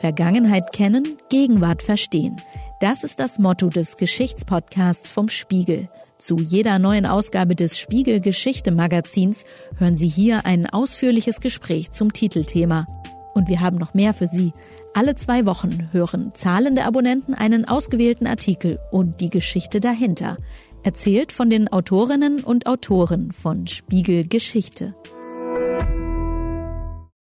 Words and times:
Vergangenheit 0.00 0.72
kennen, 0.72 1.18
Gegenwart 1.28 1.82
verstehen. 1.82 2.40
Das 2.80 3.04
ist 3.04 3.20
das 3.20 3.38
Motto 3.38 3.68
des 3.68 3.98
Geschichtspodcasts 3.98 5.10
vom 5.10 5.28
Spiegel. 5.28 5.88
Zu 6.18 6.38
jeder 6.38 6.78
neuen 6.78 7.04
Ausgabe 7.04 7.54
des 7.54 7.78
Spiegel 7.78 8.20
Geschichte 8.20 8.72
Magazins 8.72 9.44
hören 9.76 9.96
Sie 9.96 10.08
hier 10.08 10.46
ein 10.46 10.66
ausführliches 10.66 11.40
Gespräch 11.40 11.92
zum 11.92 12.14
Titelthema. 12.14 12.86
Und 13.34 13.48
wir 13.48 13.60
haben 13.60 13.76
noch 13.76 13.92
mehr 13.92 14.14
für 14.14 14.26
Sie. 14.26 14.52
Alle 14.94 15.16
zwei 15.16 15.44
Wochen 15.44 15.90
hören 15.92 16.32
zahlende 16.32 16.84
Abonnenten 16.84 17.34
einen 17.34 17.66
ausgewählten 17.66 18.26
Artikel 18.26 18.78
und 18.90 19.20
die 19.20 19.30
Geschichte 19.30 19.80
dahinter. 19.80 20.38
Erzählt 20.82 21.30
von 21.30 21.50
den 21.50 21.68
Autorinnen 21.68 22.42
und 22.42 22.66
Autoren 22.66 23.32
von 23.32 23.66
Spiegel 23.66 24.26
Geschichte. 24.26 24.94